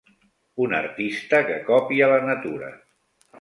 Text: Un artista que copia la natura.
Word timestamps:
Un 0.63 0.71
artista 0.77 1.41
que 1.51 1.59
copia 1.67 2.09
la 2.13 2.19
natura. 2.31 2.73